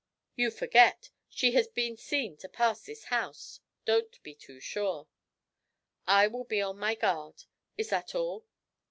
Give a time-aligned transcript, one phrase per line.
[0.35, 3.59] 'You forget; she has been seen to pass this house.
[3.85, 5.07] Don't be too sure.'
[6.07, 7.43] 'I will be on my guard.
[7.77, 8.47] Is that all?'